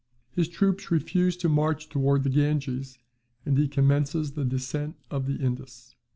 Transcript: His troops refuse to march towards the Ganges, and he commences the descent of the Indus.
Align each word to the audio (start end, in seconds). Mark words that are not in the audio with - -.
His 0.31 0.47
troops 0.47 0.89
refuse 0.89 1.37
to 1.37 1.47
march 1.47 1.87
towards 1.87 2.23
the 2.23 2.31
Ganges, 2.31 2.97
and 3.45 3.55
he 3.55 3.67
commences 3.67 4.31
the 4.31 4.43
descent 4.45 4.95
of 5.11 5.27
the 5.27 5.35
Indus. 5.35 5.93